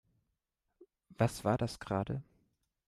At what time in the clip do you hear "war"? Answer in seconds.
1.45-1.59